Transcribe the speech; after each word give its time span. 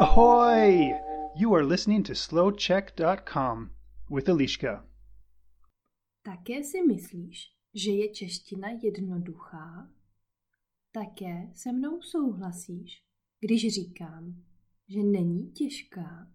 Ahoy! 0.00 0.94
You 1.36 1.54
are 1.54 1.64
listening 1.64 2.04
to 2.04 2.14
slowcheck.com 2.14 3.70
with 4.10 4.28
Eliška. 4.28 4.88
Také 6.22 6.64
si 6.64 6.82
myslíš, 6.82 7.50
že 7.74 7.90
je 7.90 8.08
čeština 8.08 8.68
jednoduchá? 8.82 9.92
Také 10.92 11.50
se 11.54 11.72
mnou 11.72 12.02
souhlasíš, 12.02 13.02
když 13.40 13.74
říkám, 13.74 14.44
že 14.88 15.02
není 15.02 15.52
těžká? 15.52 16.32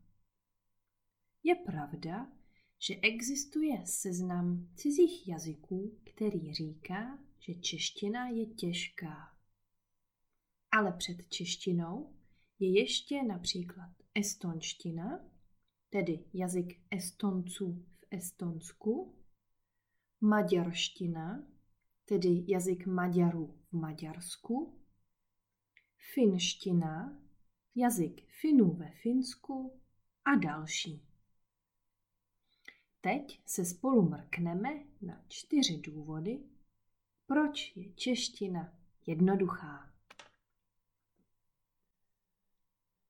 Je 1.43 1.55
pravda, 1.55 2.31
že 2.79 2.95
existuje 3.01 3.81
seznam 3.85 4.67
cizích 4.75 5.27
jazyků, 5.27 5.99
který 6.13 6.53
říká, 6.53 7.19
že 7.39 7.53
čeština 7.53 8.27
je 8.27 8.45
těžká. 8.45 9.38
Ale 10.71 10.91
před 10.91 11.29
češtinou 11.29 12.13
je 12.59 12.79
ještě 12.79 13.23
například 13.23 13.89
estonština, 14.15 15.19
tedy 15.89 16.25
jazyk 16.33 16.81
Estonců 16.91 17.85
v 17.99 18.05
Estonsku, 18.11 19.15
maďarština, 20.21 21.43
tedy 22.05 22.43
jazyk 22.47 22.85
Maďarů 22.85 23.59
v 23.69 23.73
Maďarsku, 23.73 24.79
finština, 26.13 27.21
jazyk 27.75 28.21
Finů 28.41 28.73
ve 28.73 28.91
Finsku 28.91 29.81
a 30.25 30.35
další. 30.35 31.05
Teď 33.01 33.41
se 33.45 33.65
spolu 33.65 34.09
mrkneme 34.09 34.69
na 35.01 35.25
čtyři 35.27 35.77
důvody, 35.77 36.39
proč 37.25 37.77
je 37.77 37.93
čeština 37.93 38.73
jednoduchá. 39.05 39.88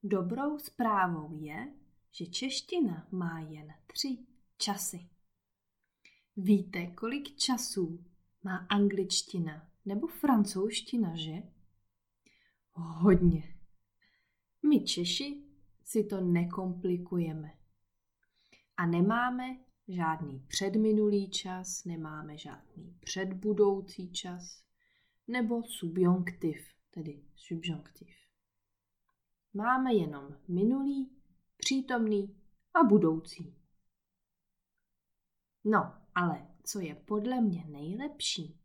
Dobrou 0.04 0.60
zprávou 0.60 1.38
je, 1.42 1.74
že 2.12 2.26
čeština 2.26 3.08
má 3.12 3.40
jen 3.40 3.74
tři 3.88 4.18
časy. 4.58 5.10
Víte, 6.38 6.88
kolik 6.88 7.36
časů 7.36 8.06
má 8.44 8.58
angličtina 8.58 9.72
nebo 9.86 10.08
francouzština, 10.08 11.16
že? 11.16 11.44
Hodně. 12.74 13.56
My 14.70 14.84
Češi 14.84 15.44
si 15.84 16.04
to 16.04 16.22
nekomplikujeme. 16.22 17.54
A 18.78 18.86
nemáme 18.86 19.60
žádný 19.88 20.40
předminulý 20.48 21.30
čas, 21.30 21.86
nemáme 21.86 22.38
žádný 22.38 22.98
předbudoucí 23.00 24.12
čas, 24.12 24.64
nebo 25.28 25.64
subjonktiv, 25.64 26.68
tedy 26.92 27.24
subjonktiv. 27.36 28.29
Máme 29.54 29.94
jenom 29.94 30.38
minulý, 30.48 31.10
přítomný 31.58 32.36
a 32.74 32.84
budoucí. 32.84 33.56
No, 35.64 35.94
ale 36.16 36.48
co 36.64 36.80
je 36.80 36.96
podle 36.96 37.42
mě 37.42 37.66
nejlepší, 37.66 38.60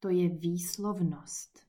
to 0.00 0.08
je 0.08 0.28
výslovnost. 0.28 1.66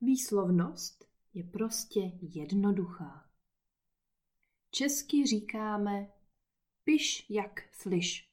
Výslovnost 0.00 1.04
je 1.34 1.44
prostě 1.44 2.00
jednoduchá. 2.20 3.30
Česky 4.70 5.26
říkáme 5.26 6.12
piš 6.84 7.26
jak 7.30 7.74
slyš. 7.74 8.30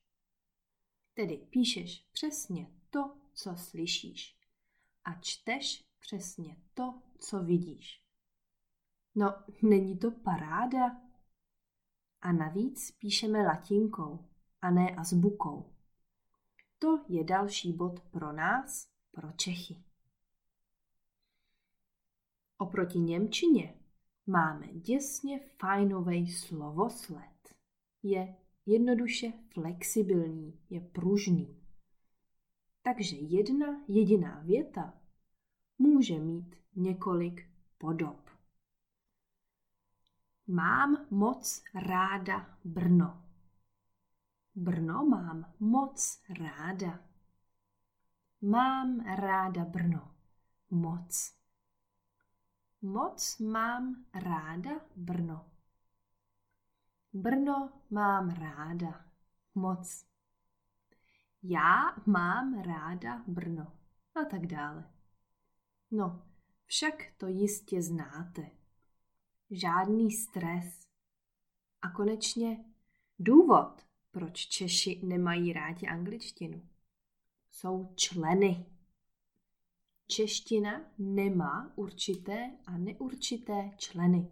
Tedy 1.13 1.37
píšeš 1.37 2.09
přesně 2.11 2.71
to, 2.89 3.17
co 3.33 3.55
slyšíš 3.55 4.37
a 5.03 5.13
čteš 5.21 5.83
přesně 5.99 6.57
to, 6.73 7.01
co 7.19 7.43
vidíš. 7.43 8.02
No, 9.15 9.35
není 9.61 9.97
to 9.97 10.11
paráda? 10.11 11.01
A 12.21 12.31
navíc 12.31 12.91
píšeme 12.91 13.43
latinkou 13.43 14.29
a 14.61 14.71
ne 14.71 14.95
azbukou. 14.95 15.73
To 16.79 17.05
je 17.07 17.23
další 17.23 17.73
bod 17.73 17.99
pro 17.99 18.31
nás, 18.31 18.87
pro 19.11 19.31
Čechy. 19.31 19.83
Oproti 22.57 22.99
Němčině 22.99 23.79
máme 24.27 24.67
děsně 24.67 25.39
fajnový 25.39 26.31
slovosled. 26.31 27.55
Je 28.03 28.35
jednoduše 28.65 29.33
flexibilní, 29.53 30.59
je 30.69 30.81
pružný. 30.81 31.63
Takže 32.81 33.15
jedna 33.15 33.83
jediná 33.87 34.39
věta 34.39 34.93
může 35.77 36.19
mít 36.19 36.55
několik 36.75 37.49
podob. 37.77 38.32
Mám 40.47 41.07
moc 41.09 41.63
ráda 41.73 42.57
Brno. 42.63 43.23
Brno 44.55 45.05
mám 45.05 45.53
moc 45.59 46.21
ráda. 46.39 46.99
Mám 48.41 48.99
ráda 48.99 49.65
Brno. 49.65 50.15
Moc. 50.69 51.33
Moc 52.81 53.39
mám 53.39 54.05
ráda 54.13 54.71
Brno. 54.95 55.51
Brno 57.13 57.69
mám 57.89 58.29
ráda. 58.29 59.05
Moc. 59.55 60.05
Já 61.43 61.95
mám 62.05 62.61
ráda 62.61 63.23
Brno. 63.27 63.73
A 64.15 64.25
tak 64.25 64.47
dále. 64.47 64.91
No, 65.91 66.25
však 66.65 66.93
to 67.17 67.27
jistě 67.27 67.81
znáte. 67.81 68.62
Žádný 69.51 70.11
stres. 70.11 70.87
A 71.81 71.89
konečně 71.89 72.65
důvod, 73.19 73.85
proč 74.11 74.45
Češi 74.47 75.01
nemají 75.03 75.53
rádi 75.53 75.87
angličtinu. 75.87 76.69
Jsou 77.51 77.93
členy. 77.95 78.65
Čeština 80.07 80.81
nemá 80.97 81.71
určité 81.75 82.57
a 82.65 82.77
neurčité 82.77 83.71
členy. 83.77 84.31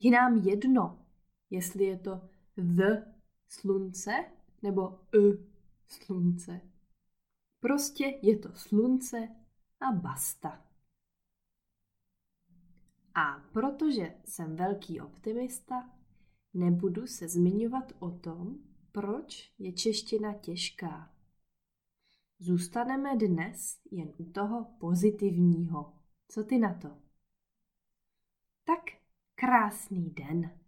Je 0.00 0.10
nám 0.10 0.36
jedno, 0.36 1.06
jestli 1.50 1.84
je 1.84 1.98
to 1.98 2.20
the 2.56 3.02
slunce 3.48 4.24
nebo 4.62 5.00
e 5.14 5.18
slunce. 5.88 6.60
Prostě 7.60 8.18
je 8.22 8.38
to 8.38 8.48
slunce 8.54 9.28
a 9.80 9.92
basta. 9.92 10.69
A 13.14 13.42
protože 13.52 14.14
jsem 14.24 14.56
velký 14.56 15.00
optimista, 15.00 15.90
nebudu 16.54 17.06
se 17.06 17.28
zmiňovat 17.28 17.92
o 17.98 18.10
tom, 18.10 18.58
proč 18.92 19.52
je 19.58 19.72
čeština 19.72 20.34
těžká. 20.34 21.14
Zůstaneme 22.38 23.16
dnes 23.16 23.80
jen 23.90 24.12
u 24.18 24.24
toho 24.24 24.64
pozitivního. 24.80 25.92
Co 26.28 26.44
ty 26.44 26.58
na 26.58 26.74
to? 26.74 26.88
Tak 28.64 28.80
krásný 29.34 30.10
den. 30.10 30.60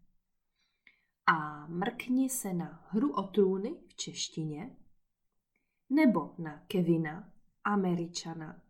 A 1.26 1.66
mrkni 1.66 2.30
se 2.30 2.54
na 2.54 2.86
hru 2.90 3.12
o 3.12 3.22
trůny 3.22 3.74
v 3.88 3.94
češtině 3.94 4.76
nebo 5.90 6.34
na 6.38 6.58
Kevina, 6.66 7.32
Američana, 7.64 8.62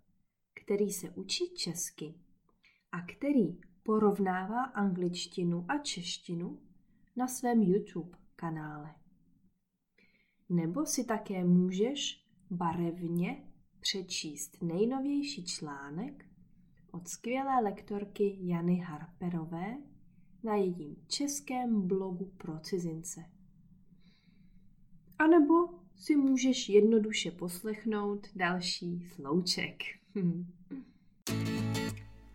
který 0.55 0.91
se 0.91 1.11
učí 1.11 1.55
česky 1.55 2.15
a 2.93 3.01
který 3.01 3.61
porovnává 3.83 4.65
angličtinu 4.65 5.65
a 5.69 5.79
češtinu 5.79 6.59
na 7.17 7.29
svém 7.29 7.63
YouTube 7.63 8.19
kanále. 8.37 8.95
Nebo 10.49 10.87
si 10.87 11.05
také 11.05 11.45
můžeš 11.45 12.27
barevně 12.51 13.45
přečíst 13.81 14.63
nejnovější 14.63 15.45
článek 15.45 16.25
od 16.91 17.09
skvělé 17.09 17.63
lektorky 17.63 18.39
Jany 18.41 18.77
Harperové 18.77 19.77
na 20.43 20.55
jejím 20.55 20.97
českém 21.07 21.87
blogu 21.87 22.33
pro 22.37 22.59
cizince. 22.59 23.25
A 25.19 25.27
nebo 25.27 25.55
si 25.97 26.17
můžeš 26.17 26.69
jednoduše 26.69 27.31
poslechnout 27.31 28.27
další 28.37 29.01
slouček. 29.01 29.83